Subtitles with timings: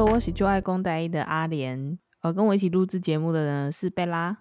[0.00, 1.98] 我是就爱公大一的阿莲。
[2.20, 4.38] 呃，跟我一起录制节目的人是贝拉。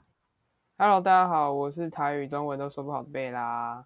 [0.78, 3.86] Hello，大家好，我是台语、中文都说不好的贝拉。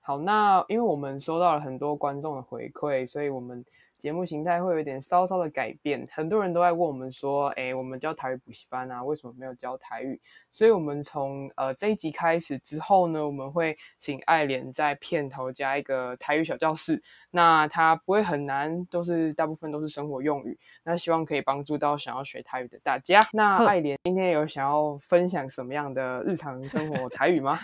[0.00, 3.64] 好，那因为我们收到了很多观众的回馈，所以我们。
[3.96, 10.20] 节目形态会有点稍稍的改变，很多人都在问我们说：“哎，我们教台语补习班啊，为什么没有教台语？”
[10.50, 17.02] 所以，我们从呃这一集开始之后呢，我们会请爱莲在片头加一个台语小教室。
[17.30, 20.58] 那它不会很难，都是大部分都是生活用语。
[20.82, 23.20] 那希望可以帮助到想要学台语的大家。
[23.32, 27.58] 那爱莲今天有想要分享什么样的日常生活台语吗？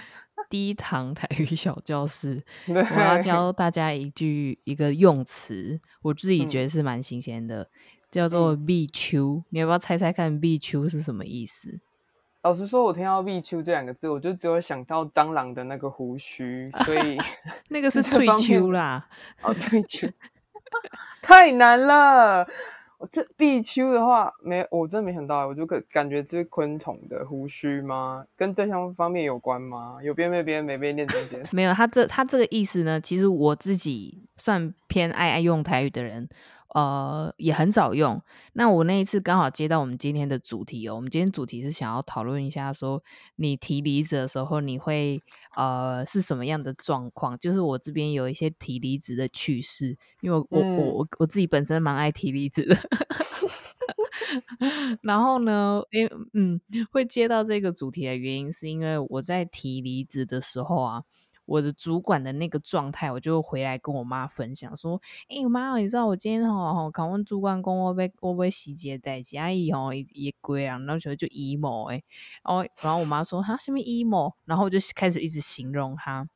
[0.49, 7.69] 第一堂台语小教室， 我要教大家一句一个用词，我自己觉得是蛮新鲜的，嗯、
[8.11, 9.43] 叫做“必秋”。
[9.51, 11.81] 你要不要猜猜看“必秋”是什么意思？
[12.43, 17.19] 老实说，我听到“必秋”这两个字，我就只有想到蟑螂的那个胡须，所以
[17.69, 19.07] 那个是“翠秋”啦。
[19.43, 20.09] 哦，“翠秋
[21.21, 22.47] ”太难了。
[23.01, 28.23] 我这必秋的话，没，我真的没想到，我就感感觉这是昆虫的胡须吗？
[28.37, 29.99] 跟这项方面有关吗？
[30.03, 31.43] 有边没边，没边念中间。
[31.51, 36.29] 没有，他这他这个意思呢，其实我自己算偏爱爱用台语的人。
[36.75, 38.23] 呃，也很少用。
[38.53, 43.03] 那我那一次刚好接到我们今天的主题哦，我们今天主题是想要讨论一下，说
[43.37, 45.21] 你提离职的时候，你会
[45.57, 47.37] 呃是什么样的状况？
[47.39, 52.77] 就是我这边有一些提离职的趣事，因为我、嗯、我我我自己本身蛮爱提离职的。
[55.03, 56.61] 然后呢，因为嗯，
[56.93, 61.03] 会接到这个主题的原因，是因为我在提离职的时候啊。
[61.51, 70.33] 我的主管的那个状态，我就回来跟我妈分享说：“哎、欸，妈，你知道我今天吼吼，考问主管讲我被我被洗劫代志，阿姨吼也
[70.69, 72.05] 啊，然后就 emo 哎，
[72.45, 76.29] 然后然后我妈说哈什么 emo，然后我就开始一直形容他，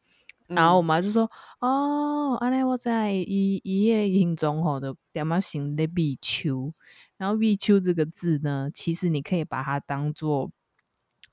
[0.48, 6.72] 然后我妈就说：哦，安尼我在伊伊个形容吼的点么形的比丘，
[7.18, 10.50] 然后比丘这个字呢，其实你可以把它当做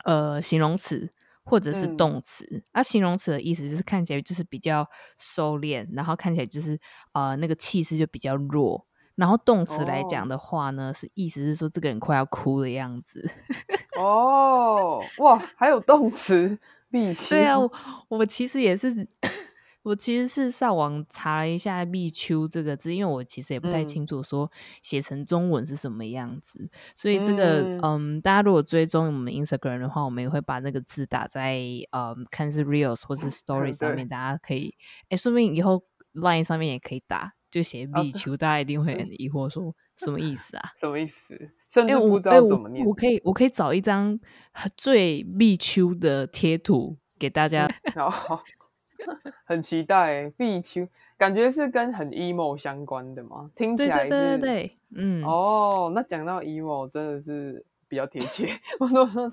[0.05, 1.11] 呃形容词。”
[1.43, 4.87] 或者是动词，那、嗯啊、形容词的意思就是看起来就是比较
[5.17, 6.79] 收敛，然后看起来就是
[7.13, 8.85] 呃那个气势就比较弱。
[9.15, 13.29] 然后动词来讲的话呢，哦、是意思是说这个人快要哭的样子。
[13.99, 16.57] 哦，哇，还有动词，
[16.89, 17.29] 必须。
[17.29, 17.71] 对啊，我，
[18.07, 19.07] 我其实也是。
[19.83, 24.51] 我其实是上网查了一下“必秋”这个字，因为我其实也不太清楚说
[24.83, 31.59] 写成中文是什么样子，嗯、所以这个嗯，嗯，大家如果追踪我们 Instagram 的话，我们也会把那个字打在
[31.91, 34.75] 嗯，看是 Reels 或是 Story 上面，大家可以
[35.09, 40.69] 哎，说不定以后 Line 上面也可以打，就写“必秋”，大家一定会很疑惑说 什么意思啊？
[40.79, 41.35] 什么意思？
[41.73, 42.85] 甚至不知道怎么念。
[42.85, 44.19] 我，我可以我可以找一张
[44.77, 47.67] 最必秋的贴图给大 家。
[47.95, 48.43] 好。
[49.45, 53.49] 很期待，必秋感觉是跟很 emo 相关的嘛？
[53.55, 58.47] 听起来是，对对对对，嗯，哦，那讲到 emo 真的是比较贴切。
[58.79, 59.29] 我都说，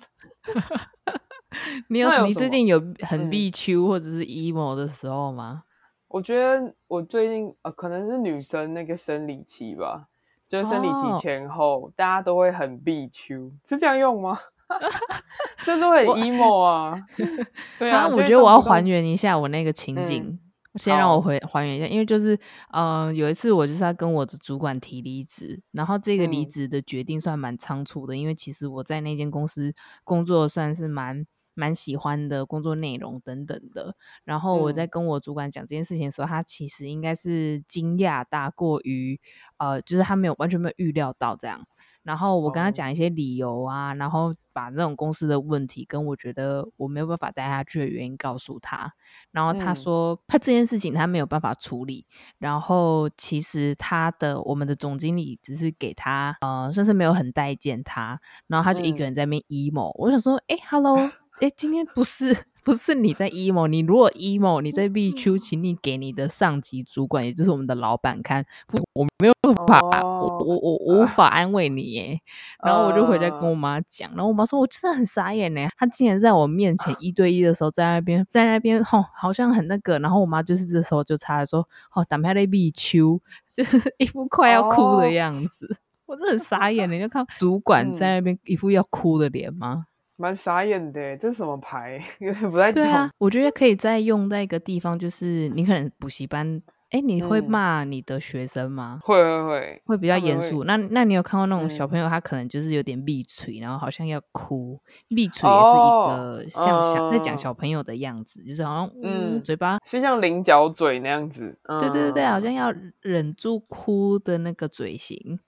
[1.88, 5.64] 你有，有你最近有很必秋或者是 emo 的时候吗？
[6.08, 10.08] 我觉得我最近呃，可能是女生那个生理期吧，
[10.48, 14.38] 就是生理期前后，哦、大家都会很必秋，是这样用吗？
[15.64, 17.00] 就是很 emo 啊，
[17.78, 20.38] 对啊，我觉得我要还原一下我那个情景，嗯、
[20.76, 22.34] 先让我回还原一下，因为就是，
[22.72, 29.72] 嗯、呃，有一次我就是要跟我的主管提离职，然后这个离职的决定算蛮仓促的，嗯、因为其实我在那间公司
[30.04, 39.18] 工作算是蛮蛮喜欢的工作内容等等的，然后我在跟我主管讲这件事情的时候，他其实应该是惊讶大过于，
[39.56, 41.66] 呃，就是他没有完全没有预料到这样。
[42.08, 48.90] 然后我跟他讲一些理由啊，然后把那种公司的问题跟我觉得我没有办法带下去的原因告诉他，
[49.30, 52.06] 然后他说他这件事情他没有办法处理，
[52.38, 60.96] 然后其实他的我们的总经理只是给他呃算是没有很待见他，然后他就一个人在那边 emo，我想说哎，hello，
[61.40, 62.34] 哎，今天不是。
[62.68, 68.44] 不是你在 emo，你如果 emo，你在 B 秋，请你给你的上级主管，也就是我们的老板看，
[68.92, 72.20] 我没有办法，我我我无法安慰你耶。
[72.62, 79.98] 然后我就回来跟我妈讲，然后我妈说，我真的很傻眼呢，他竟然在我面前一对一的时候，在那边在那边吼，好像很那个。
[80.00, 83.18] 然后我妈就是这时候就插来说，哦，等下的必秋，
[83.56, 85.74] 就是一副快要哭的 样子。
[86.04, 89.86] 我真的很傻眼，你就看主管在那边一副要哭的脸吗？
[90.18, 91.98] 蛮傻眼的，这是什么牌？
[92.18, 92.82] 有点不太懂。
[92.82, 96.60] 对啊，我觉得可以再用在一个地方，就是你可能补习班，
[96.90, 98.98] 哎，你会骂你的学生吗？
[99.02, 100.64] 会会会，会比较严肃。
[100.64, 111.56] 那那你有看过那种小朋友，他可能就是有点闭嘴，然后好像要哭，闭嘴也是一个像小在讲小朋友的样子，就是好像嗯，嘴巴是像菱角嘴那样子。
[111.78, 115.38] 对对对对，好像要忍住哭的那个嘴型。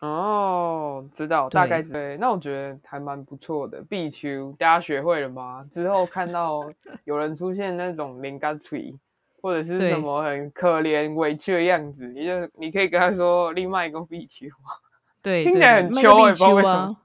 [0.00, 2.16] 哦，知道，大概对。
[2.18, 3.82] 那我觉得还蛮不错的。
[3.88, 5.66] 必修大家学会了吗？
[5.72, 6.70] 之后看到
[7.04, 8.94] 有人出现那种零干脆
[9.40, 14.46] 或者是什么很可怜委屈的样子，你就你可以跟他说另外一个必修。
[15.22, 16.96] 对，听起来很秋，也不知道为什么。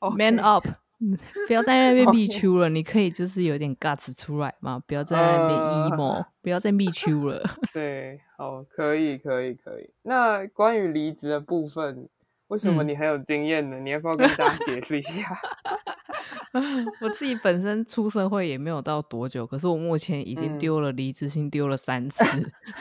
[0.16, 0.66] Man up，
[1.46, 5.60] 不要在那边密丘了，你可以就是有点 guts 出来嘛，不要在那边
[5.98, 7.42] emo，不要再密丘了。
[7.72, 9.88] 对，好，可以，可以，可以。
[10.02, 12.08] 那关于离职的部分，
[12.48, 13.76] 为什么你很有经验呢？
[13.78, 15.24] 嗯、你要不要跟大家解释一下？
[17.00, 22.24] 我自己本身出社会也没有到多久，可是我目前已经丢了离职信丢了三次。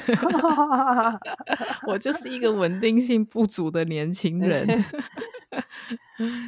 [1.88, 4.66] 我就是一个稳定性不足的年轻人。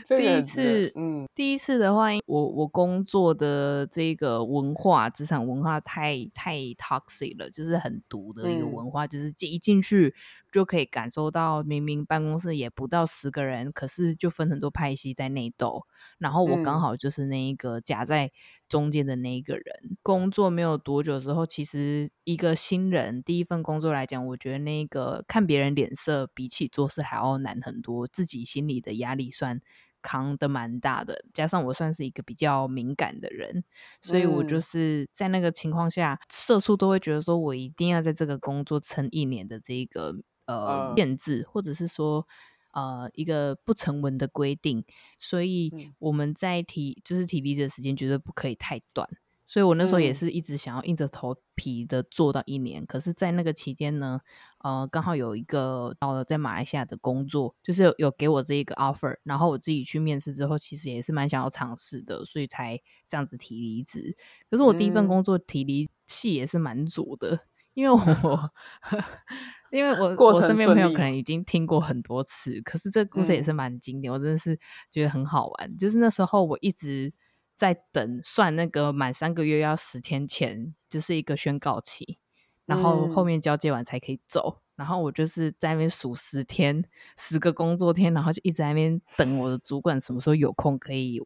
[0.08, 10.14] 第一次，嗯，第一次的话，我我工作的这个文化，职场文化太太 toxic 了，就是很毒的一个文化，嗯、就是一进去
[10.52, 15.86] 就可以感受到，明明办公室也不到十个人，可是就分很多派系在内斗，
[16.20, 18.32] 然后我刚好就是那一个夹在
[18.68, 19.64] 中间的那一个人。
[19.84, 29.60] 嗯、工作没有多久之后，其实一个新人第一份工作来讲，我觉得那个看别人脸色，比起做事还要难很多，自己心里的压力算
[30.02, 33.64] 扛的蛮大的，加上我算是一个比较敏感的人，
[34.02, 40.16] 所以我就是在那个情况下，社畜都会觉得说我一定要在这个工作撑一年的这个
[40.48, 42.26] 呃限制，或者是说
[42.72, 44.84] 呃一个不成文的规定，
[45.18, 49.10] 所以我们在提就是提离职的时间绝对不可以太短。
[49.46, 54.22] 所以我那时候也是一直想要硬着头皮的做到一年，嗯、可是，在那个期间呢，
[54.60, 64.16] 呃，刚好有一个到了在马来西亚的工作，就是有，有给我这一个 offer，然后我自己去面试之后，其实也是蛮想要尝试的，所以才这样子提离职。
[64.52, 67.40] 可是我第一份工作提离气也是蛮足的，嗯、
[67.74, 68.52] 因为我
[69.72, 74.60] 因为我我身边朋友可能已经听过很多次，可是这个故事也是蛮经典，嗯、我真的是
[74.92, 75.78] 觉得很好玩。
[75.78, 77.14] 就是那时候我一直。
[77.60, 82.18] 在等算那个满三个月要十天前，就是一个宣告期，
[82.66, 84.60] 然后后面交接完才可以走。
[84.60, 86.82] 嗯、然后我就是在那边数十天，
[87.18, 91.22] 十个工作天，然后就一直在那边等我的主管什么时候有空可以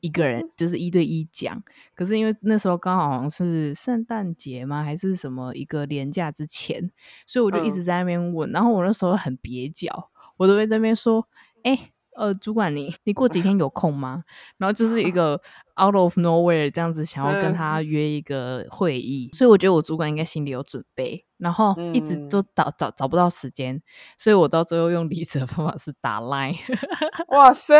[0.00, 1.62] 一个人就是一对一讲。
[1.94, 6.90] 可是因为那时候刚好好像是圣诞节吗，还是什么一个年假之前，
[7.26, 8.50] 所以我就一直在那边问。
[8.50, 11.26] 嗯、然后我那时候很蹩脚，我都会在那边说
[11.64, 14.24] ：“哎、欸。”呃，主管你，你你过几天有空吗？
[14.58, 15.40] 然后就是一个
[15.82, 23.80] out of nowhere 这样子，想要跟他约一个会议，嗯、所以我觉得我主管应该心里有准备，然后一直都找找找不到时间，
[24.18, 26.58] 所以我到最后用离职的方法是打 line。
[27.28, 27.74] 哇塞，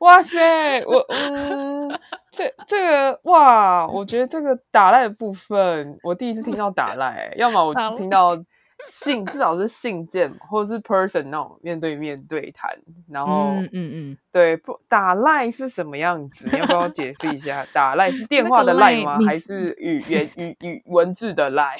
[0.00, 1.88] 哇塞，我嗯，
[2.32, 8.36] 这这个哇，我觉得这个打 line 的部分，我第一次听到打 line，要么我听到。
[8.84, 12.70] 信至少是信件，或者是 person 那种面对面对谈，
[13.08, 16.48] 然后嗯嗯嗯，对，不打赖是什么样子？
[16.52, 17.66] 你要不要解释一下？
[17.72, 19.18] 打赖是电话的赖吗？
[19.26, 21.76] 还是语言语语文字的赖？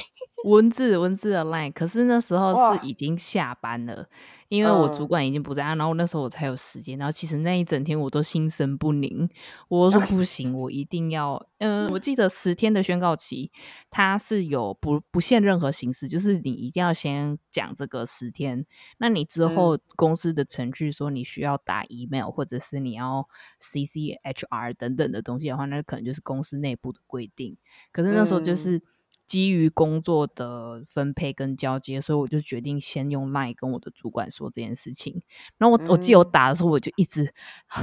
[0.47, 4.07] 文字文字的 line，可是那时候是已经下班了，
[4.49, 6.97] 因为我主管已经不在，嗯、然后那时候我才有时间。
[6.97, 9.29] 然后其实那一整天我都心神不宁，
[9.67, 11.45] 我说不行，我一定要。
[11.59, 13.51] 嗯，我记得十天的宣告期，
[13.91, 18.65] 它是有不不限任何形式，就是你一定要先讲这个十天。
[18.99, 23.27] 那你之后公司的程序说你需要打 email，或者是你要
[23.59, 27.57] CC HR 等等的东西的话，那可能就是公司内部的规定。
[27.91, 28.77] 可是那时候就是。
[28.77, 28.83] 嗯
[29.27, 35.21] 基于工作的分配跟交接，所以我就决定先用 Line 跟我的主管说这件事情。
[35.59, 37.33] 然后我、嗯、我记得我打的时候，我就一直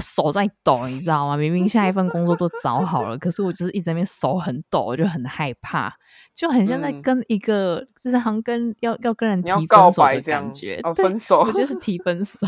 [0.01, 1.35] 手在抖，你知道吗？
[1.35, 5.93] 明明下一份工作都找好了，可是我就是一直在那边手很抖，我就很害怕，
[6.33, 10.79] 就很像在跟一个，嗯、就是好像跟要要跟人提分手的感觉。
[10.83, 12.47] 哦，分手，我就是提分手。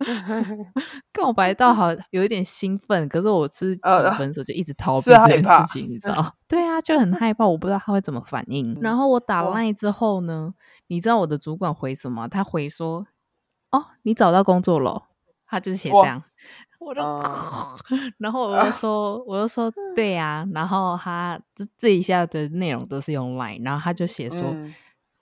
[1.12, 3.82] 告白倒好，有一点兴奋，可是我是提
[4.18, 6.34] 分手就一直 逃避这件事情，你知道？
[6.48, 8.76] 对啊，就很害怕，我不知道他会怎么反应。
[8.80, 10.54] 然后我打 line 之后呢，
[10.88, 12.26] 你知道我的主管回什么？
[12.28, 13.06] 他回说
[13.72, 15.04] ：“哦，你找到工作了。”
[15.46, 16.22] 他就是写这样，
[16.78, 17.00] 我就，
[18.18, 20.46] 然后我就说，我就说对呀。
[20.54, 21.38] 然后他
[21.76, 24.56] 这一下的内容都是用 line，然后他就写说：“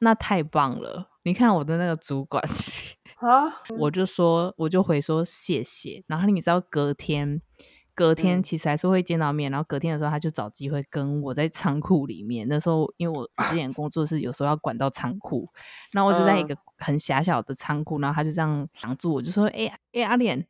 [0.00, 2.44] 那太棒了，你看我的那个主管。”
[3.20, 3.62] 啊！
[3.78, 6.04] 我就说，我就回说谢谢。
[6.06, 7.42] 然后你知道，隔天，
[7.94, 9.50] 隔天其实还是会见到面。
[9.50, 12.46] 嗯、然后隔天的时候，他就找机会跟我在仓库里面。
[12.48, 15.48] 那时候，因为我之前工作是有时候要管到仓库，
[15.92, 20.46] 然后我就在一个很狭小的仓库，然后他就这样挡住我，就说：“哎、欸、哎、欸，阿莲，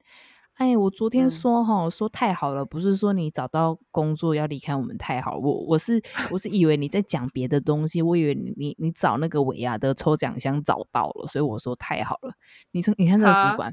[0.59, 12.35] 哎，我昨天说哈、嗯，说太好了，不是说你找到工作要离开我们太好，我我是我是以为你在讲别的东西，我以为你你你找那个维亚的抽奖箱找到了，所以我说太好了。
[12.73, 13.73] 你说你看这个主管，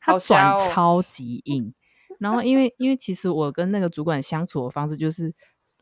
[0.00, 1.72] 他转超级硬，
[2.18, 5.32] 然后因为因为其实我跟那个主管相处的方式就是，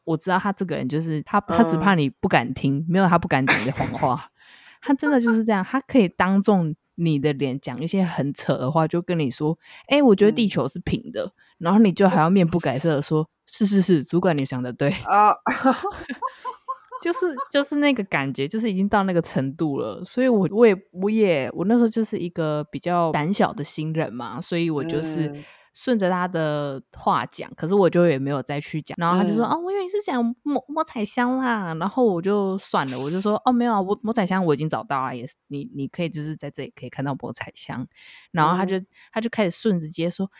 [0.04, 4.22] 我知道他这个人就是他他只怕你不敢听，嗯、没有他不敢讲的谎话，
[4.82, 6.74] 他真的就是这样，他可以当众。
[6.94, 9.58] 你的脸讲一些很扯的话，就跟你说
[9.88, 11.24] ：“哎、欸，我觉得地球是平的。
[11.24, 15.34] 嗯”然后你就还要面不改色的说：“是是是，主管你想的对啊。”
[17.02, 17.18] 就是
[17.50, 20.04] 就是那个感觉，就是已经到那个程度了。
[20.04, 25.26] 所以我我也我也我那时候就是一个比较胆小的新人嘛，所以我就是。
[25.28, 25.44] 嗯
[25.74, 28.94] 顺着他的话讲，可是我就也没有再去讲。
[28.98, 37.86] 然后他就说：“嗯、哦，我以为你是讲摸摸彩箱啦。”然后我就算了，我就说：“哦，没有啊，我摸彩箱我已经找到了，也是你，你可以就是在这里可以看到摸彩箱。”
[38.32, 40.30] 然后他就、嗯、他就开始顺着接说：“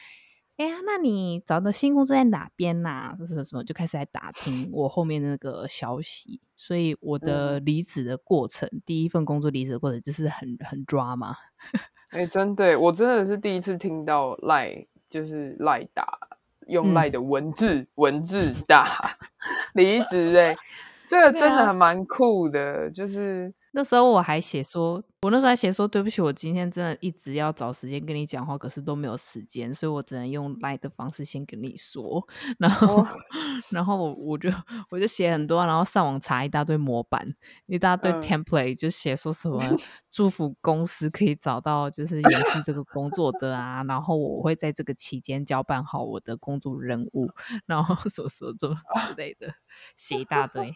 [0.59, 3.17] 哎呀，那你找的新工作在哪边呐、啊？
[3.19, 6.41] 这是什么？”就开始来打听我后面的那个消息。
[6.57, 11.35] 所以我的离职的过程，嗯、第一份工作离职的过程就是很很抓嘛。
[12.11, 14.87] 哎、欸，真的，我真的是第一次听到赖。
[15.13, 16.19] 就是赖打，
[16.67, 19.17] 用赖的文字、嗯、文字打
[19.75, 20.57] 离职哎，
[21.09, 22.91] 这个真的还蛮酷的。
[22.91, 25.05] 就是那时候我还写说。
[25.23, 32.27] 我那时候还写说，对不起，我今天真的一直要找时间跟你讲话，可是都没有时间，所以我只能用 LINE 的方式先跟你说。
[32.59, 33.09] 然后，哦、
[33.71, 34.51] 然后我我就
[34.91, 37.25] 我就写很多，然后上网查一大堆模板，
[37.67, 39.61] 一大堆 template，、嗯、就写说什么
[40.11, 47.31] 祝福公司可以找到就是延续这个工作的啊，然后我会在这个期间交办好我的工作任务，
[47.67, 48.77] 然后什么什么什么
[49.07, 49.55] 之类的，
[49.97, 50.75] 写一大堆。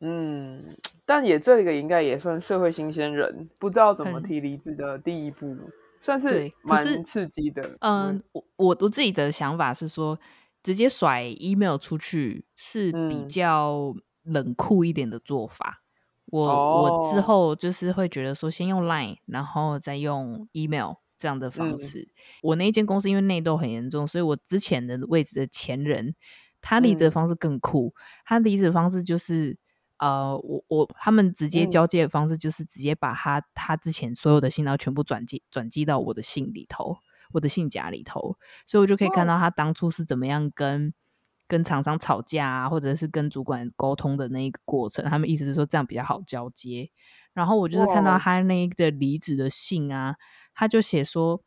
[0.00, 0.76] 嗯，
[1.06, 5.56] 但也这个应该也算社会新鲜人，不知道怎么提离职的第一步，
[6.00, 7.62] 算是蛮刺激的。
[7.80, 10.18] 嗯，嗯我我我自己的想法是说，
[10.62, 15.82] 直接甩 email 出去是比较冷酷一点的做法。
[16.26, 22.00] 嗯、我、哦、我之后就是会觉得说，先用 line，然后再用 email 这样的方式。
[22.00, 22.10] 嗯、
[22.42, 26.14] 我那一间公司因为内斗很严重，所以我之前的位置的前人，
[26.60, 29.56] 他离职的方式更酷，嗯、他离职的方式就是。
[29.98, 36.98] 呃，我我他们直接交接的方式就是直接把他、嗯、他之前所有的信，然后全部转寄转寄到我的信里头，
[37.32, 38.36] 我的信夹里头，
[38.66, 40.92] 所以我就可以看到他当初是怎么样跟
[41.48, 45.04] 跟厂商吵架啊，或者是跟主管沟通的那一个过程。
[45.04, 46.90] 他们意思是说这样比较好交接。
[47.32, 50.16] 然后我就是看到他那个离职的信啊，
[50.54, 51.42] 他就写说。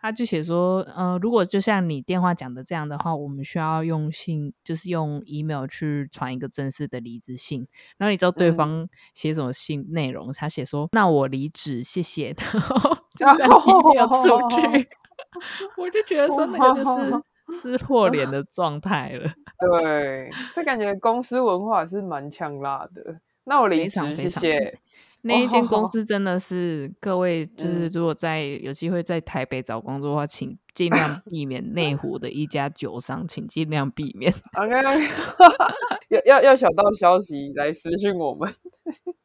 [0.00, 7.66] 他就写说，呃，如果就像你电话讲的这样的话，我们需要用信，就是用 email 去传一个正式的离职信。
[7.98, 10.28] 然后你知道对方写什么信内容？
[10.30, 14.88] 嗯、他写说：“那我离职，谢谢。”然后 就 email 出去，
[15.76, 17.22] 我就觉得说那个就是
[17.60, 19.30] 撕破脸的状态了。
[19.60, 23.20] 对，这感觉公司文化是蛮呛辣的。
[23.44, 24.78] 那我离职，谢谢。
[25.22, 34.32] 那一间公司真的是，各位就是如果在有机会在台北找工作的话，请尽量避免内 湖的一家酒商，请尽量避免。
[34.54, 34.70] OK，
[36.08, 38.50] 要要要小道消息来私讯我们。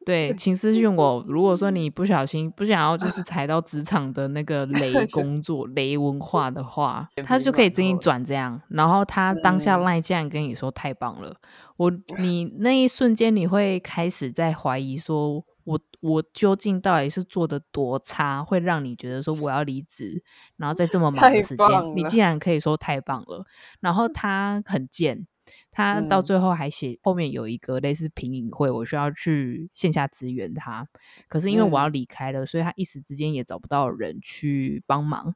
[0.04, 1.24] 对，请私讯我。
[1.26, 8.60] 如果说你不小心不想要就是踩到职场的那个雷工作、雷文化的话，他就可以给你转这样。
[8.68, 11.34] 然后他当下赖这样跟你说：“太棒了。”
[11.76, 15.44] 我你那一瞬间你会开始在怀疑说。
[15.66, 20.22] 我我究竟到底是做的多差，会让你觉得说我要离职，
[20.56, 21.66] 然后在这么忙的时间，
[21.96, 23.44] 你竟然可以说太棒了。
[23.80, 25.26] 然后他很贱，
[25.72, 30.86] 他到最后还写后面有一个类似评议会，我需要去线下支援他。
[31.26, 35.34] 可是因为我要离开了，嗯、所以他一时之间也找不到人去帮忙。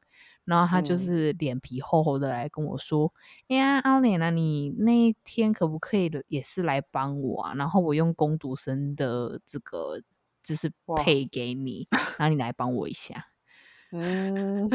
[0.50, 3.10] 然后他就是脸皮厚厚的来跟我说
[3.48, 7.54] ：“哎、嗯、呀，阿莲啊，你那一天可不可以也是来帮我啊？
[7.56, 10.00] 然后我用攻读生的这个。”
[10.42, 13.26] 就是配给你，然后你来帮我一下。
[13.92, 14.68] 嗯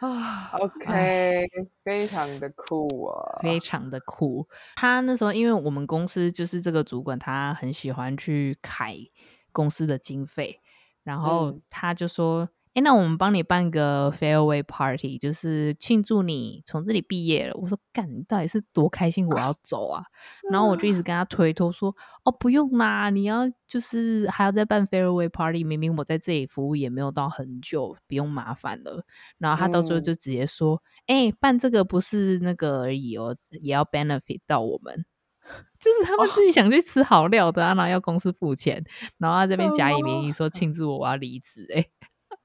[0.00, 1.46] 啊，OK，
[1.84, 4.48] 非常的酷啊，非常的酷。
[4.74, 9.10] 他那时候，因为我们公司就是这个主管，他很喜欢去揩
[9.52, 10.60] 公司的经费，
[11.02, 12.48] 然后他就说。
[12.74, 17.54] 嗯哎，那我们帮你办个 farewell party，就是庆祝你从这里毕业了。
[17.54, 19.28] 我说，干，你到底是多开心？
[19.28, 20.02] 我要走啊！
[20.50, 29.04] 然后我就一直跟他推脱说，哦，不用啦，你要就是还要再办 farewell party，明明我在这里服务也没有到很久，不用麻烦了。
[29.38, 35.06] 然后他到最后就直接说，哎、嗯，办这个不是那个而已哦，也要 benefit 到我们，
[35.78, 38.84] 就是他们自己想去吃好料的啊，然后要公司付钱，
[39.18, 41.86] 然后他这边假以名义说庆祝我我要离职，哎。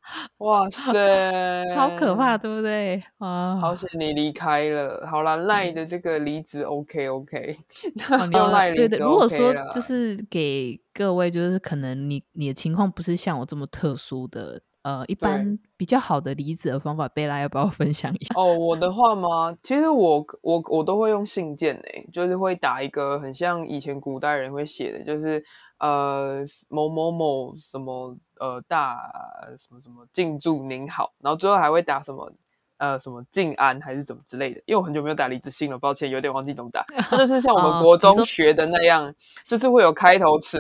[0.40, 3.02] 哇塞，超可怕，对不对？
[3.20, 5.06] 啊，好险你离开了。
[5.10, 7.58] 好啦，赖的这个离职 OK OK，
[8.32, 9.00] 那赖对对。
[9.00, 18.34] 如果说就是给各位，就是可能你你的情况不是像我这么特殊的，呃，一般比较好的离职的方法，贝拉要不要分享一下？
[18.36, 19.56] 哦，我的话吗？
[19.62, 25.44] 其实我我我都会用信件诶，就是会打一个很像以前古代人会写的，就是。
[25.80, 29.12] 呃，某某某什么呃大
[29.58, 32.32] 什么什么敬祝您好，然后最后还会打什么
[32.78, 36.84] 呃什么敬安还是怎么之类的，因为我很久没有打离职信了，抱歉，有点忘记怎么打。
[37.10, 40.58] 它就是像我们国中学的那样，哦、就是会有开头词，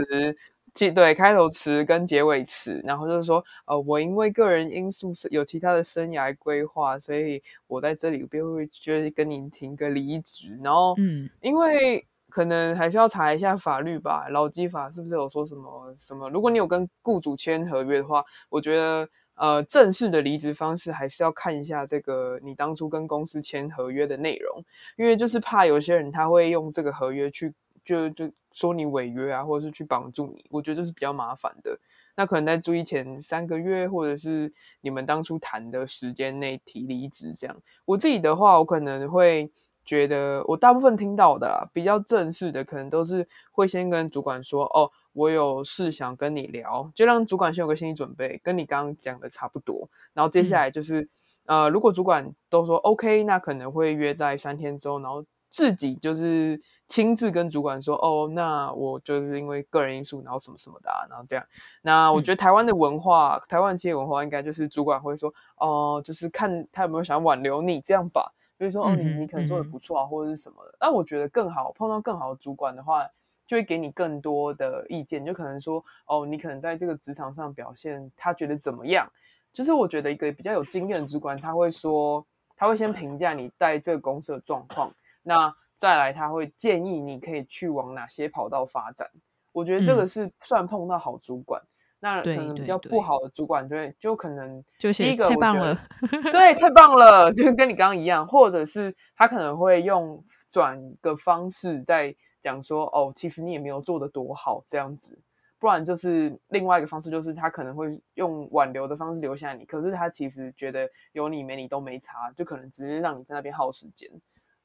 [0.73, 12.05] 对，开头词跟结尾词，然后就是说呃我因为个人因素有其他的生涯规划，所以我在这里便会觉得跟您停个离职，然后嗯，因为。
[12.29, 16.29] 可能还是要查一下法律吧，劳基法是不是有说什么什么？
[16.29, 24.63] 如果你有跟雇主签合约的话，我觉得呃正式的离职方式还是要看一下这个你当初跟公司签合约的内容，
[24.95, 31.79] 因为就是怕有些人他会用这个合约去就就说你违约啊，或者是去绑住你，我觉得这是比较麻烦的。
[32.15, 37.55] 那可能在注意前三个月，或者是你们当初谈的时间内提离职这样。
[37.85, 39.51] 我自己的话，我可能会。
[39.89, 49.89] 觉得我大部分听到的啦，比较正式的，可能都是会先跟主管说，哦，我有事想跟你聊，就让主管先有个心理准备，跟你刚刚讲的差不多。
[50.13, 51.01] 然后接下来就是，
[51.47, 61.43] 嗯、呃，如果主管都说 OK，那可能会约在三天之后，然后自己就是亲自跟主管说，哦，那我就是因为个人因素，然后什么什么的、啊，然后这样。
[61.81, 68.31] 那我觉得台湾的文化，嗯、台湾企业文化应该就是主管会说，哦、呃，就是看他有没有想挽留你这样吧。
[68.59, 70.75] 比如说，哦，你你可能做的不错啊，或者是什么的。
[70.81, 73.07] 那我觉得更好，碰到更好的主管的话，
[73.47, 75.25] 就会给你更多的意见。
[75.25, 79.09] 就可能说，哦，你可能在这个职场上表现，他觉得怎么样？
[79.53, 82.25] 就是我觉得一个比较有经验的主管，他会说，
[82.57, 89.09] 他会先评价你在这个公司的状况，那再来他会建议你可以去往哪些跑道发展。
[89.53, 91.61] 我觉得这个是算碰到好主管。
[92.01, 95.83] 那可能比较不好的主管就会，就可能就第一个我觉得，太棒了，
[96.31, 105.19] 对，太棒了，就跟你刚刚一样，或者是他可能会用转个方式在讲说，哦，其实你也没有做的多好这样子，
[105.59, 114.09] 不然就是另外一个方式，就是他可能会用挽留的方式留下你，可是他其实觉得有你没你都没差，就可能只是让你在那边耗时间，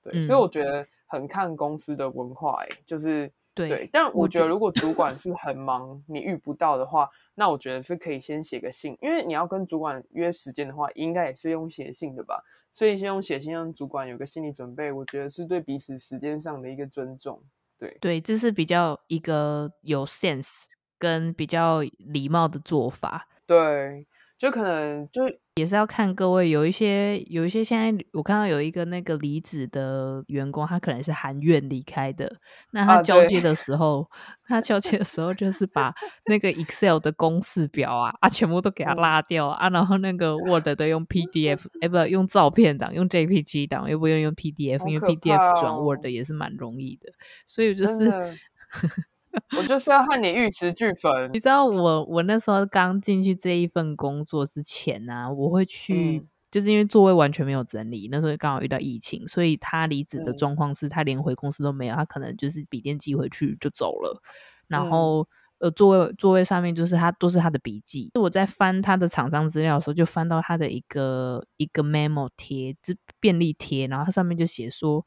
[0.04, 3.32] 对，嗯、所以我觉得很看公司的文化、欸，哎，就是。
[3.54, 12.42] 对，对，但我觉得如果主管是 很忙，你遇不到的话，那我觉得是可以先写个信，因为你要跟主管约时间的话，应该也是用写信的吧？
[12.72, 17.42] 所以先用写信让主管有个心理准备，我觉得是对彼此时间上的一个尊重。
[17.78, 20.64] 对，对，这是比较一个有 sense
[20.98, 23.28] 跟比较礼貌的做法。
[23.46, 24.06] 对。
[24.36, 25.22] 就可能就
[25.56, 32.40] 也是要看各位，有一些有一些现在我看到有一个那个离职的员工，他可能是含怨离开的。
[32.72, 34.08] 那他交接的时候，啊、
[34.48, 35.94] 他交接的时候就是把
[36.26, 47.12] 那个 Excel 的公式表啊啊全部都给他拉掉啊，然后那个 Word 的用 PDF，哎不用照片档，用 JPG 档，又不用用 PDF，、哦、因为 PDF 转 Word 也是蛮容易的，
[47.46, 48.36] 所以就是。
[49.56, 51.30] 我就是要和你玉石俱焚。
[51.32, 64.22] 你知道我我那时候刚进去这一份工作之前呢、啊，我会去、嗯，就是因为座位完全没有整理，那时候刚好遇到疫情，所以他离职的状况是他连回公司都没有，他可能就是笔电寄回去就走了。
[64.68, 65.22] 然后、
[65.58, 68.10] 嗯、呃座位座位上面就是他都是他的笔记。
[68.14, 75.04] 我在翻他的厂商资料的时候，就翻到他的一个一个 memo 贴，就便利贴，然后他上面就写说，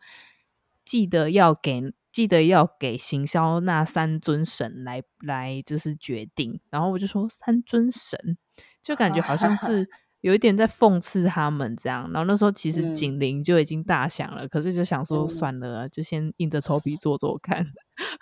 [0.85, 1.93] 记得要给。
[2.17, 8.17] 记得要给行销那三尊神来来就是决定，然后我就说三尊神，
[8.81, 9.87] 就感觉好像 是
[10.21, 12.09] 有一点在讽刺他们这样。
[12.11, 17.63] 然后那时候其实警铃就已经大响了，嗯，可是就想说算了，就先硬着头皮做做看。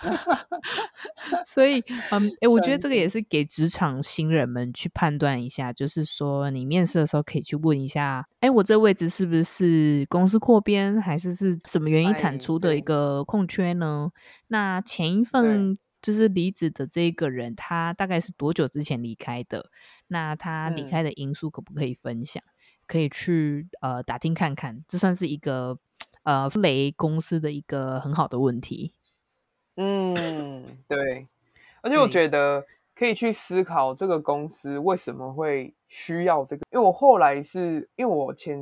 [1.46, 1.80] 所以，
[2.12, 14.12] 嗯，诶，我觉得这个也是给职场新人们去判断一下，就是说你面试的时候可以去问一下，诶，我这位置是不是公司扩编，还是是什么原因产出的一个空缺呢？
[14.48, 19.70] 那前一份就是离职的这个人，他大概是多久之前离开的？
[20.08, 22.44] 那他离开的因素可不可以分享？
[22.46, 22.54] 嗯、
[22.88, 25.80] 可以去呃打听看看，这算是一个
[26.24, 28.94] 呃雷公司的一个很好的问题。
[29.78, 31.28] 嗯， 对，
[31.82, 38.60] 而且我觉得可以去思考这个公司为什么会需要这个，因为我后来是因为我前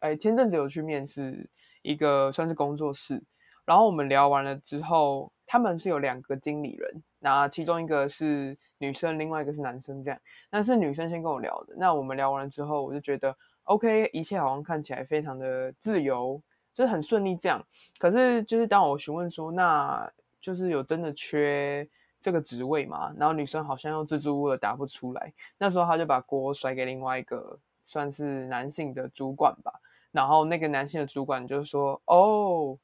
[0.00, 1.48] 哎前阵子有去面试
[1.82, 3.22] 一个算是工作室，
[3.64, 10.20] 然后我们聊完了之后，他们是有两个经理人，那其中一个是女生，另外一个是男生，这样。
[10.50, 11.74] 那是女生先跟我聊的。
[11.76, 16.40] 那我们聊完了之后，我就觉得 OK，一切好像看起来非常的自由，
[16.72, 17.64] 就是很顺利这样。
[17.98, 20.08] 可是就是当我询问说，那
[20.46, 21.84] 就是有真的缺
[22.20, 23.12] 这个职位嘛？
[23.18, 25.32] 然后女生好像又支支吾吾的答不出来。
[25.58, 29.72] 那时候他就把锅甩给另外一个算是男性的主管吧。
[30.12, 32.78] 然后那个男性的主管就说：“哦。”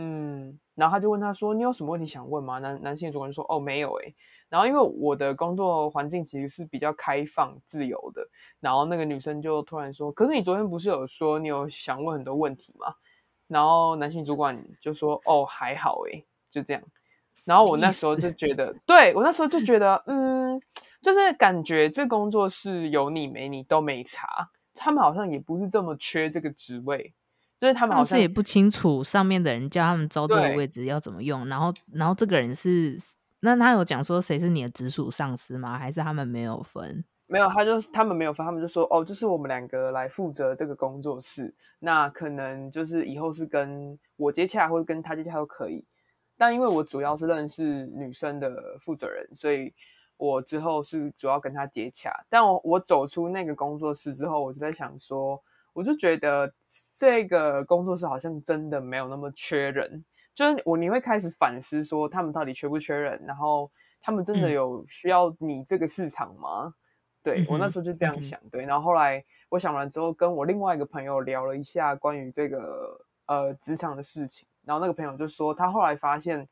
[0.00, 4.14] 嗯，然后他就问他说：“你有什么问题想问吗？”男男性主管就说：“哦，没有诶。”
[4.48, 8.24] 然后因为我的工作环境其实是比较开放自由的，
[8.60, 12.94] 然后那个女生就突然说：“可是你昨天不是有说你有想问很多问题吗？”
[13.48, 16.82] 然后男性主管就说：“哦，还好诶。”就这样。
[17.48, 20.60] 然后我那时候就觉得，对，我那时候就觉得，嗯，
[21.00, 27.14] 就是感觉这工作室有你没你都没差，他们好像也不是这么缺这个职位。
[27.58, 32.96] 就是他们好像也不清楚上面的人叫他们招这个位置要怎么用，然后然后这个人是，
[33.40, 35.76] 那他有讲说谁是你的直属上司吗？
[35.76, 37.04] 还是他们没有分？
[37.26, 45.84] 没有，他就他们没有分，他们就说哦，就是我们两个来负责这个工作室，那可能就是以后是跟我接洽或者跟他接洽都可以，
[46.38, 49.74] 但因为我主要是认识女生的负责人，所以
[50.16, 52.10] 我之后是主要跟她接洽。
[52.30, 55.42] 但我我走出那个工作室之后，我就在想说。
[55.74, 56.52] 我就觉得
[56.96, 63.70] 这个工作室好像真的没有那么缺人，就是我你会开始反思说他们到底缺不缺人，然后
[64.00, 66.64] 他们真的有需要你这个市场吗？
[66.64, 66.74] 嗯、
[67.22, 76.46] 对我那时候就这样想，嗯、对，然后后来我想完之后，跟我另外一个朋友聊了一下关于这个呃职场的事情，然后那个朋友就说他后来发现，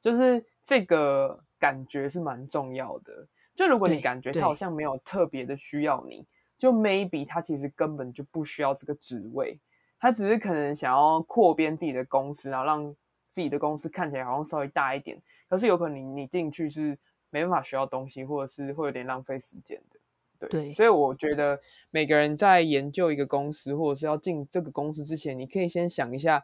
[0.00, 6.26] 就是这个感觉是蛮重要的，就如果你感觉他好像没有特别的需要你。
[6.58, 9.58] 就 maybe 他其实根本就不需要这个职位，
[9.98, 12.94] 他只是可能想要扩编自己的公司，然后让
[13.30, 15.18] 自己的公司看起来好像稍微大一点。
[15.48, 16.98] 可是有可能你你进去是
[17.30, 19.98] 没办法学到东西，或者是会有点浪费时间的。
[20.38, 21.58] 对，对，所以我觉得
[21.90, 26.42] 每个人在研究一个公司或者是要进这个公司之前，你可以先想一下，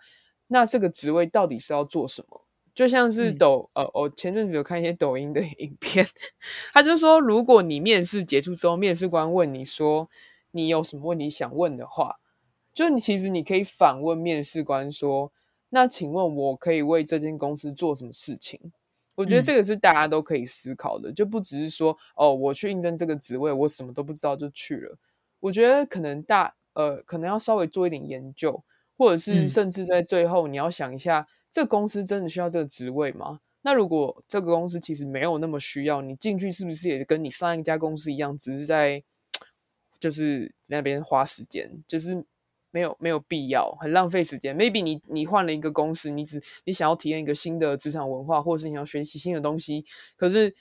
[0.48, 2.42] 那这个职位到底是要做什么。
[2.74, 6.06] 就像是抖、嗯、呃，我前阵子有看一些抖音的 影片，
[6.74, 10.10] 他就说，如果你面试结束之后，面试官问你说
[10.50, 12.16] 你有什么问题想问的话，
[12.74, 15.32] 就你其实你可以反问面试官说，
[15.70, 18.60] 那请问我可以为这间公司做什么事情？
[19.14, 24.98] 我觉得这个是大家都可以思考的，嗯、就不只是说哦，我去应征这个职位，我什么都不知道就去了。
[25.40, 28.62] 我觉得可能大呃，可能要稍微做一点研究，
[28.96, 31.20] 或者是甚至在最后你要想一下。
[31.20, 33.40] 嗯这个公司真的需要这个职位吗？
[33.62, 39.02] 那如果这个公司其实没有那么需要，你进去是不是也跟你上一家公司一样，只是在
[39.98, 42.22] 就是那边花时间，就是
[42.70, 44.54] 没有没有必要，很浪费时间。
[44.54, 50.54] Maybe 你你换了一个公司，你只你想要体验一个新的职场文化，或者是你要学习新的东西，可是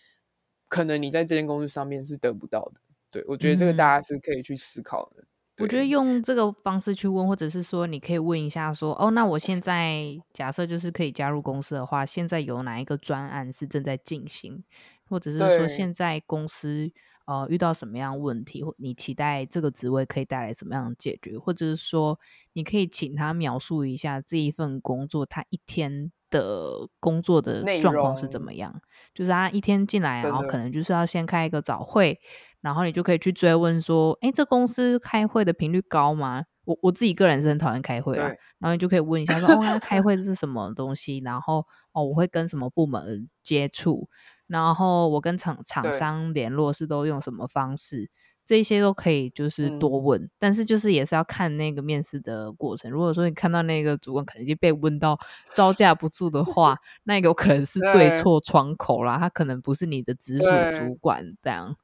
[0.69, 2.79] 可能你在这间公司上面是得不到的。
[3.11, 5.23] 对，我觉得这个大家是可以去思考的。
[5.23, 14.61] 嗯我觉得用这个方式去问，或者是说，你可以问一下说，哦，那我现在假设就是可以加入公司的话，现在有哪一个专案是正在进行，
[15.07, 16.91] 或者是说现在公司
[17.25, 22.19] 呃遇到什么样问题，或你期待这个职位可以带来什么样的解决，或者是说，
[22.51, 28.81] 你可以请他描述一下这一份工作他一天的工作的状况是怎么样，
[29.13, 30.69] 就是他一天进来，然后可能。
[30.69, 32.19] 就是要先开一个早会。
[32.65, 36.43] 然后你就可以去追问说，哎，这公司开会的频率高吗？
[36.63, 38.25] 我我自己个人是很讨厌开会啦。
[38.57, 41.19] 然后你就可以问一下说，哦，那开会是什么东西？
[41.23, 44.09] 然后哦，我会跟什么部门接触？
[44.47, 48.09] 然后我跟厂厂商联络是都用什么方式？
[48.45, 52.91] 这些都可以，就是多问，嗯，但是就是也是要看那个面试的过程。
[52.91, 55.19] 如果说你看到那个主管可能已经被问到
[55.53, 60.45] 招架不住的话， 那有可能是对错窗口啦，他可能不是你的直属
[60.77, 61.75] 主管这样。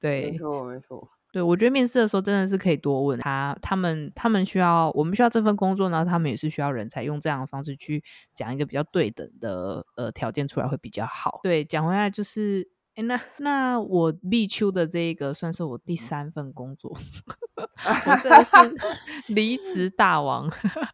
[0.00, 1.08] 对，没错没错。
[1.30, 8.02] 对，我觉得面试的时候真的是可以多问他，他们他们需要我们需要这份工作呢，他们也是需要人才，用这样的方式去
[8.34, 11.38] 讲一个比较对等的呃条件出来会比较好。
[11.42, 12.68] 对，讲回来就是。
[12.98, 16.90] 欸、那那我立秋的这一个算是我第三份工作，
[17.56, 20.50] 我真的是离职大王。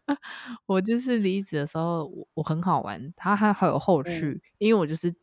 [0.67, 5.13] 我就是离职的时候，我我很好玩，它还还有后续，嗯、因为我就是。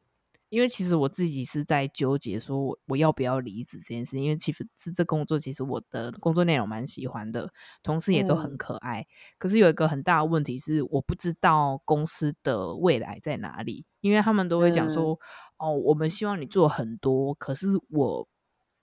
[0.53, 4.18] 因为其实我自己是在纠结，说我我要不要离职这件事。
[4.18, 7.51] 因为其实这这工作其实我的工作内容蛮喜欢的，
[7.83, 9.01] 同事也都很可爱。
[9.01, 9.07] 嗯、
[9.38, 13.87] 可是有一个很大的问题是，我不知道公司的未来在哪里。
[14.03, 15.18] 因为他们都会讲说，嗯、
[15.62, 18.29] 哦，我们希望你做很多，可是我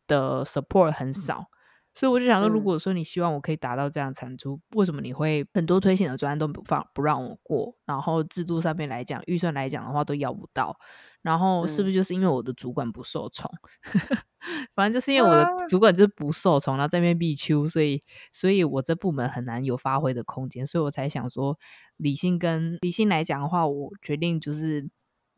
[0.07, 1.47] 的 support 很少。
[1.93, 7.75] 所以我就想说，如果说你希望我可以达到这样产出，嗯、为什么你会很多推行的专案都不放不让我过？
[7.85, 10.79] 然后制度上面来讲，预算来讲的话都要不到，
[11.21, 13.51] 然后是不是就是因为我的主管不受宠？
[13.93, 13.99] 嗯、
[14.73, 21.57] 反正就是因为我的主管就是不受宠，然后在那边避秋，所以所以我这部门很难有发挥的空间，所以我才想说，
[21.97, 24.89] 理性跟理性来讲的话，我决定就是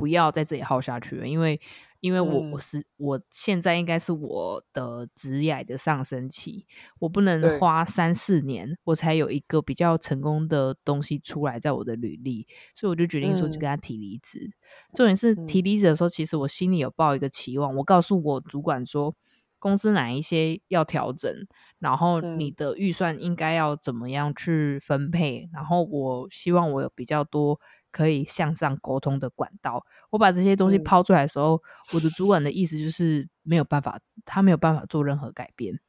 [0.01, 1.61] 不要在这里耗下去了，因为。
[2.01, 6.65] 因为我我是、嗯、我现在应该是我的职业的上升期，
[6.97, 14.39] 我不能花三四年我才有一个比较成功的东西出来在我的履历，所以我就决定说就跟他提离职。
[14.39, 14.51] 嗯、
[14.95, 19.15] 重点是提离职的时候，其实我心里有抱一个期望，我告诉我主管说，
[19.59, 21.31] 公司哪一些要调整，
[21.77, 27.59] 然后你的预算应该要怎么样去分配，然后我希望我有比较多。
[27.91, 31.61] 可以向上沟通的管道，我把这些东西抛出来的时候，嗯、
[31.95, 35.79] 我的主管的意思就是没有办法，他没有办法做任何改变。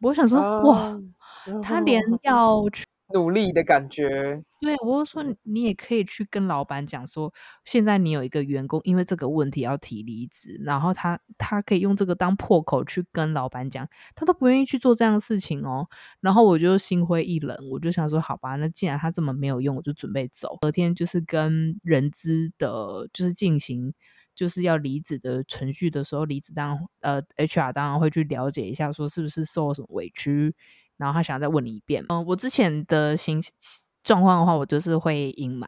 [0.00, 1.00] 我想说，哦、哇，
[1.62, 2.86] 他连要去。
[3.12, 7.32] 努力的感觉，对，我就说你也可以去跟老板讲说，
[7.64, 15.88] 现在你有一个员工因为这个问题要提离职，然后他他可以用这个当破口去跟老板讲，他都不愿意去做这样的事情哦。
[16.20, 20.58] 然后我就心灰意冷，我就想说，好吧，那既然他这么没有用，我就准备走。
[20.60, 23.92] 隔天就是跟人资的，就是进行
[24.34, 30.54] 就是要离职的程序的时候，离职当然呃 HR 当然会去了解一下，说是不是受了什么委屈。
[31.00, 33.42] 然后他想要再问你一遍，嗯，我之前的形
[34.04, 35.66] 状况的话，我就是会隐瞒，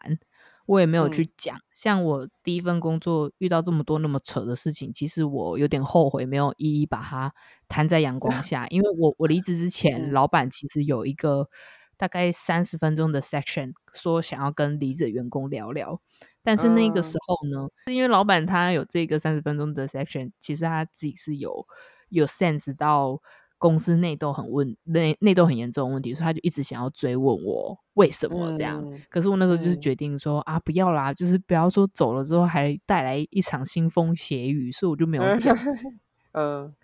[0.67, 1.57] 我也没有去讲。
[1.57, 7.33] 嗯、像我第一份工作遇到这么多那么扯的事情，其实我有点后悔，没有一一把它
[7.67, 8.67] 摊在阳光下。
[8.69, 11.49] 因为我我离职之前，嗯、老板其实有一个
[11.97, 15.99] 大概三十分钟的 section，说想要跟离职的员工聊聊。
[16.43, 21.67] 但是那个时候呢，是、嗯、因为老板他有这个三十分钟的 section，其实他自己是有
[22.11, 23.23] 有 sense 到。
[23.63, 28.83] 公司内斗很问内内斗很严重的问题，所以他就一直想要追问我为什么这样。
[28.85, 35.57] 嗯、可是我那时候就是决定说、嗯、啊，不要啦，就是不要说走了之后还带来一场腥风血雨，所以我就没有讲。
[36.35, 36.75] 嗯、呃，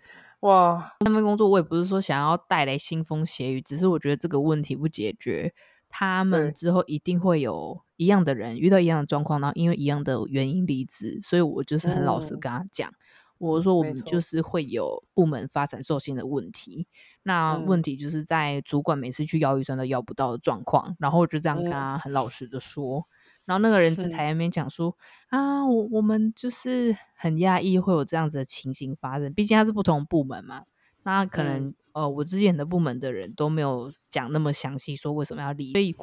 [0.47, 5.53] 哇，那份工作我也不是说想要带来腥风血雨，只是我觉得这个问题不解决，
[5.89, 12.89] 他们之后一定会有一样的人遇到一样的状况，然后因为一样的原因离职，所以我就是很老实跟他讲。
[12.89, 12.95] 嗯
[13.39, 16.85] 我说我们就是会有部门发展受限的问题，
[17.23, 23.07] 那问题就是在主管每次去邀预算都邀不到的状况，然后我就这样跟他很老实的说，
[23.45, 24.95] 然后那个人资才那边讲说
[25.29, 30.63] 啊，我我们就是很讶异会有这样子的情形发生，毕竟他是不同部门嘛，
[31.03, 35.95] 那可能呃我之前的部门的人都没有讲那么详细说为什么要离，所以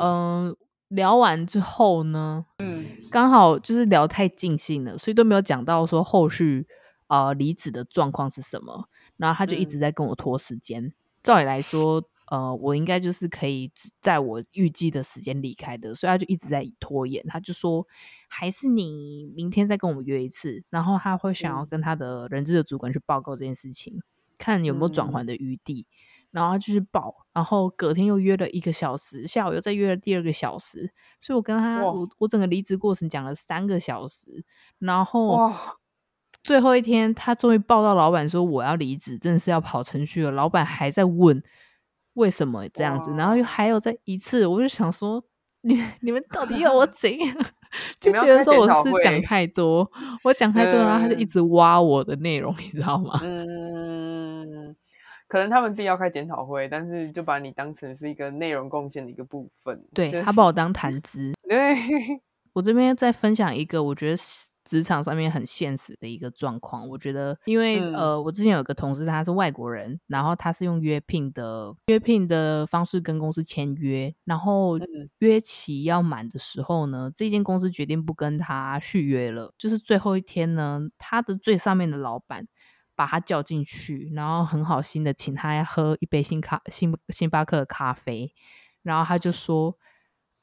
[0.00, 0.56] 嗯。
[0.88, 6.68] 聊完之后呢，嗯，刚好就是聊太尽兴了，所以都没有讲到说后续。
[7.06, 8.88] 呃，离职的状况是什么？
[9.16, 10.82] 然后他就一直在跟我拖时间。
[10.82, 17.22] 嗯、照理来说，呃，我应该就是可以在我预计的时间离开的，所以他就一直在拖延。
[17.28, 17.86] 他就说，
[18.28, 20.64] 还是你明天再跟我们约一次。
[20.70, 24.02] 然后他会想要跟他的人资的主管去报告这件事情，嗯、
[24.38, 25.86] 看有没有转圜的余地。
[25.88, 25.94] 嗯、
[26.32, 30.90] 然后他就去报，然后隔天又约了一个小时，下午又再约了第二个小时。
[31.20, 34.44] 所以我跟他，我我整个离职过程讲了三个小时，
[34.78, 35.54] 然后哇。
[36.44, 40.30] 最后一天，他终于报到老板说我要离职，真的是要跑程序了。
[40.30, 41.42] 老板还在问
[42.12, 45.24] 为什么这样子，然后又还有再一次，我就想说，
[45.62, 47.34] 你你们到底要我 怎样？
[47.98, 49.90] 就觉得说我是讲太多，
[50.22, 53.20] 我讲 太多，然后他就一直挖我的内容，嗯、你知道吗？
[53.24, 54.76] 嗯，
[55.26, 59.82] 可能他们自己要开检讨会，但是就把你当成是一个内容贡献的一个部分。
[59.94, 61.32] 对，他把我当谈资。
[61.48, 61.74] 对，
[62.52, 64.48] 我这边再分享一个，我觉得是。
[64.64, 74.78] 职场上面很现实的一个状况，我觉得，因为、嗯、呃，我之前有个同事，他是外国人，然后他是用约聘的约聘的方式跟公司签约，然后
[75.18, 82.46] 约期要满的时候呢，这间公司决定不跟他续约了，就是最后一天呢，他的最上面的老板
[82.96, 88.32] 把他叫进去，然后很好心的请他喝一杯星咖星星巴克的咖啡，
[88.82, 89.76] 然后他就说。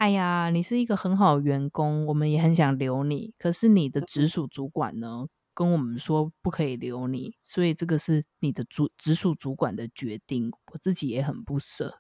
[0.02, 3.36] 哎呀，你是一个很好的员工，我们也很想留你。
[3.38, 10.52] 可是你的直属主管呢，跟我们说不可以留你，所以这个是你的主直属主管的决定。
[10.74, 12.00] 我自己也很不舍。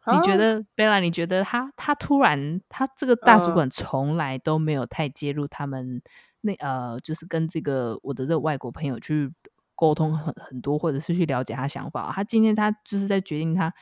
[0.00, 0.98] 啊、你觉得贝拉？
[0.98, 6.02] 你觉得他他突然他这个大主管从来都没有太介入他们
[6.40, 9.32] 那呃，就是跟这个我的这个外国朋友去
[9.76, 12.10] 沟通很很多，或者是去了解他想法。
[12.12, 13.72] 他今天他就是在决定他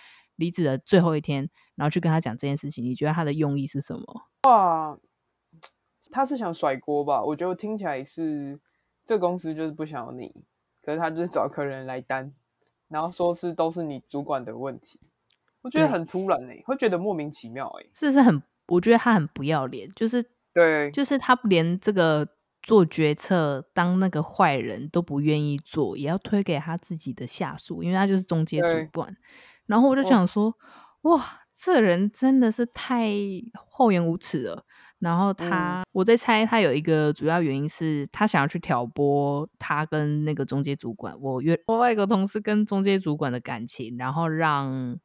[0.40, 1.48] 离职的最后一天。
[1.76, 4.05] 然后去跟他讲这件事情，你觉得他的用意是什么？
[4.42, 4.98] 哇，
[6.11, 7.22] 他是想甩锅吧？
[7.22, 8.61] 我觉得听起来是
[9.07, 10.31] 这公司就是不想要你，
[10.83, 12.35] 可是他就是找客人来担。
[12.88, 15.00] 然后说是都是你主管的问题，
[15.62, 20.22] 我觉得很突然哎、欸，会觉得莫名其妙哎、欸，是是很，我觉得他很不要脸，就是
[20.53, 22.29] 对，就是他连这个
[22.62, 29.16] 做决策当那个坏人都不愿意做，也要推给他自己的下属，因为他就是中介主管。
[29.70, 30.52] 然后我就想说，
[31.02, 31.24] 哦、哇，
[31.56, 33.09] 这人真的是太
[33.54, 34.64] 厚颜无耻了。
[34.98, 44.98] 然后他，嗯、我在猜，他有一个主要原因是他想要去挑拨他跟那个中介主管，我约我外国同事跟中介主管的感情，然后让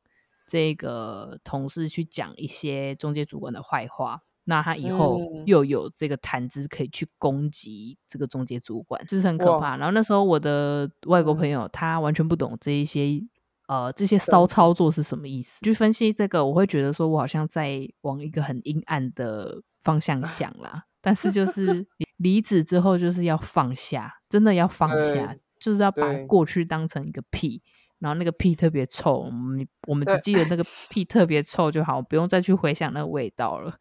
[0.48, 9.78] 这个同事去讲一些中介主管的坏话，那他以后又有这个谈资可以去攻击这个中介主管，就、嗯、是很可怕。
[9.78, 13.24] 然后那时候我的外国朋友、嗯、他完全不懂这一些。
[13.68, 15.66] 呃，这些骚操作是什么意思？
[15.66, 20.84] 去分析这个，我会觉得说，我好像在往一个很阴暗的方向想 啦。
[21.02, 21.86] 但是就是
[22.18, 27.62] 离职之后，就是要放下，真的要放下，就是要把过去当成一个屁，
[28.00, 33.74] 然后那个屁特别臭，我们我们只记得那个屁特别臭就好，不用再去回想那个味道了。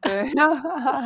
[0.00, 0.24] 对，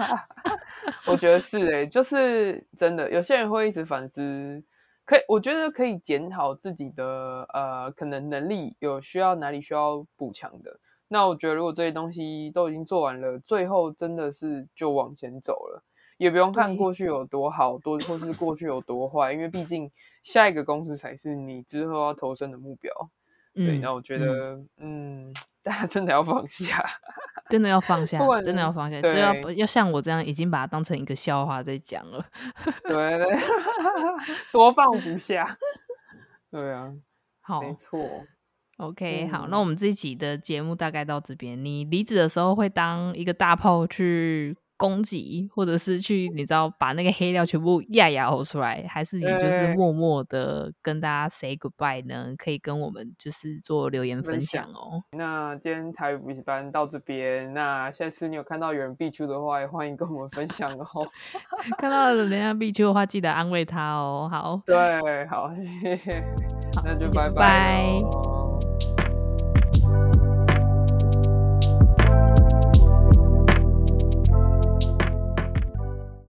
[1.06, 4.62] 我觉得是诶、欸，就是真的，有些人会一直反思。
[5.04, 10.78] 可以，我觉得可以检讨自己的呃，可能能力有需要哪里需要补强的。
[11.08, 15.82] 那我觉得如果这些东西都已经做完了，最后真的是就往前走了，
[16.16, 19.90] 也不用看过去有多好，多或是过去有多坏，因为毕竟
[20.22, 22.90] 下一个公司才是你之后要投身的目标。
[23.52, 25.34] 对，那我觉得，嗯，嗯，
[25.64, 26.84] 大家真的要放下，
[27.48, 32.24] 真的要放下，真的要放下，就要要像我这样，已经把它当成一个笑话在讲了。
[32.84, 33.38] 对对，
[34.52, 35.56] 多放不下。
[36.50, 36.92] 对啊，
[37.40, 37.98] 好，没错。
[38.76, 41.64] OK，好，那我们这一集的节目大概到这边。
[41.64, 52.34] 你离职的时候会当一个大炮去攻击，或者是去你知道把那个黑料全部压压出来，还是你就是默默的跟大家 say goodbye 呢？
[52.36, 55.02] 可以跟我们就是做留言分享哦。
[55.12, 60.86] 那今天台语补习班到这边，那下次你有看到有人必出的话，也欢迎跟我们分享哦。
[61.78, 64.28] 看到人家必出的话，记得安慰他哦。
[64.30, 66.22] 好，对，好，谢谢，
[66.84, 67.34] 那就拜拜。
[67.34, 68.33] 拜拜。